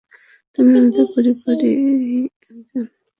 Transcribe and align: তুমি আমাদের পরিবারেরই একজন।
তুমি 0.55 0.71
আমাদের 0.79 1.05
পরিবারেরই 1.13 2.19
একজন। 2.25 2.83